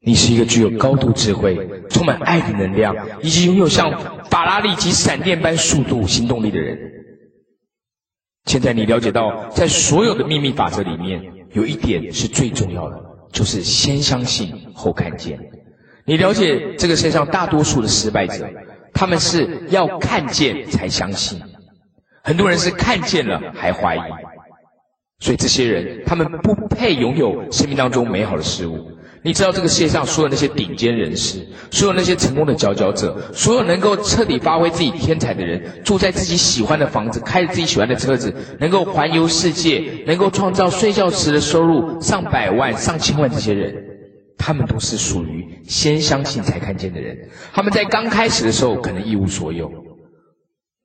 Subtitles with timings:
[0.00, 6.78] 你是一个具有高度智慧、充满爱的能量，以及拥有像法拉利及闪电般速度行动力的人。
[8.44, 11.20] 现在你了解到，在所有的秘密法则里面，
[11.52, 12.96] 有一点是最重要的，
[13.32, 15.38] 就是先相信后看见。
[16.06, 18.48] 你了解这个世界上大多数的失败者，
[18.94, 21.42] 他们是要看见才相信，
[22.22, 24.00] 很多人是看见了还怀疑，
[25.18, 28.92] 所以这些人他们不配拥有生命当中美好的事物。
[29.22, 43.74] 你知道这个世界上所有那些顶尖人士，所有那些成功的佼佼者，所有能够彻底发挥自己天才的人，住在自己喜欢的房子，开着自己喜欢的车子，能够环游世界，能够创造睡觉时的收入上百万、上千万，这些人，
[44.38, 47.18] 他们都是属于先相信才看见的人。
[47.52, 49.68] 他们在刚开始的时候可能一无所有，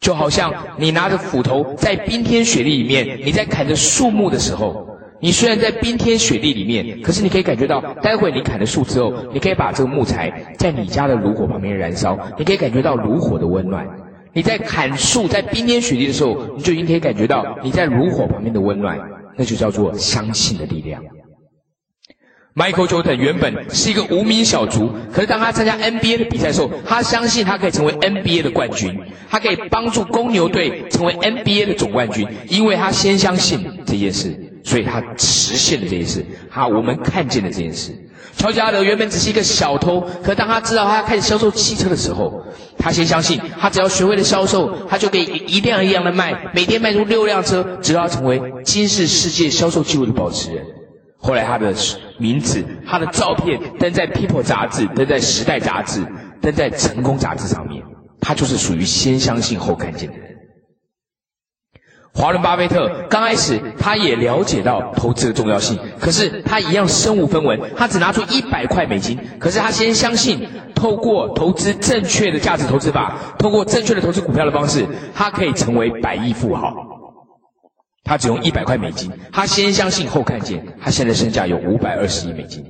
[0.00, 4.95] 就好像你拿着斧头在冰天雪地里面，你在砍着树木的时候。
[5.20, 13.86] 你虽然在冰天雪地里面，可是你可以感觉到，待会你砍了树之后，你可以把这个木材在你家的炉火旁边燃烧，你可以感觉到炉火的温暖。
[14.34, 18.98] 你在砍树在冰天雪地的时候，你就已经可以感觉到你在炉火旁边的温暖，
[19.38, 21.02] 那就叫做相信的力量。
[22.54, 28.98] Michael Jordan 原本是一个无名小卒，可是当他参加 NBA 的比赛的时候，他相信他可以成为 NBA 的冠军，
[29.30, 34.45] 他可以帮助公牛队成为 NBA 的总冠军，因为他先相信这件事。
[34.66, 37.96] 所以他实现了这件事，好，我们看见了这件事。
[38.36, 42.42] 乔吉阿德原本只是一个小偷，可当他知道他开始销售汽车的时候，
[42.76, 50.64] 他先相信，他只要学会了销售，他就可以一辆一辆的卖，每天卖出六辆车，直到他成为今世世界销售纪录的保持人。
[51.16, 51.72] 后来他的
[52.18, 56.04] 名字、他的照片登在《People》杂志、登在《时代》杂志、
[56.42, 57.84] 登在《成功》杂志上面，
[58.20, 60.25] 他就是属于先相信后看见的人。
[62.16, 69.18] 华伦巴菲特刚开始，他也了解到投资的重要性，可是他一样身无分文，他只拿出一百块美金。
[69.38, 76.74] 可是他先相信，透过投资正确的价值投资法，通过正确的投资股票的方式，他可以成为百亿富豪。
[78.02, 82.64] 他只用一百块美金，他先相信后看见，他现在身价有五百二十亿美金。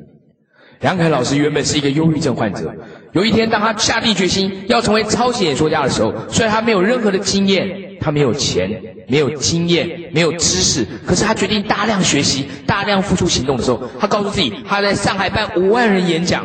[0.80, 2.74] 梁凯老师原本是一个忧郁症患者，
[3.12, 8.80] 有一天当他下定决心要成为超级演说家的时候，虽然他没有任何的经验，他没有钱。
[9.08, 16.44] 没有经验，没有知识，可是他决定大量学习，大量付出行动的时候，他告诉自己，他在上海办五万人演讲，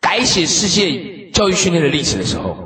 [0.00, 2.56] 改写世界教育训练的历史的时候，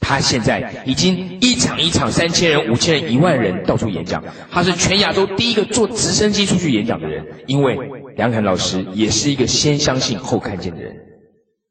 [0.00, 7.22] 他现在已经一场一场三千人、五千人、一万人到处演讲，他是全亚洲第一个坐直升机出去演讲的人。
[7.46, 7.78] 因为
[8.16, 10.96] 梁凯老师也是一个先相信后看见的人，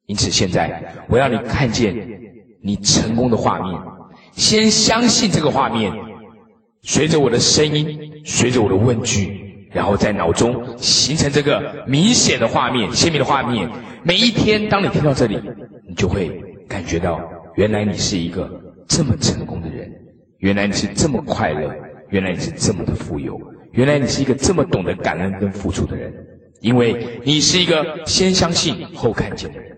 [0.05, 1.95] 因此现在我要你看见
[2.63, 3.81] 你成功的画面，
[4.33, 5.91] 先相信这个画面。
[6.83, 13.69] 随着我的声音，随着我的问句，然后在脑中形成这个明显的画面、鲜明的画面。
[14.03, 15.39] 每一天，当你听到这里，
[15.87, 17.21] 你就会感觉到，
[17.55, 18.49] 原来你是一个
[18.87, 19.91] 这么成功的人，
[20.39, 21.71] 原来你是这么快乐，
[22.09, 23.39] 原来你是这么的富有，
[23.73, 26.11] 原来你是一个这么懂得感恩跟付出的人，
[26.61, 29.77] 因为你是一个先相信后看见的人。